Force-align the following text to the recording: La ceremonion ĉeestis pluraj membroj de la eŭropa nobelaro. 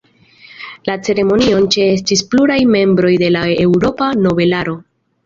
La 0.89 0.93
ceremonion 1.07 1.67
ĉeestis 1.75 2.23
pluraj 2.31 2.57
membroj 2.77 3.13
de 3.25 3.29
la 3.37 3.45
eŭropa 3.67 4.09
nobelaro. 4.23 4.75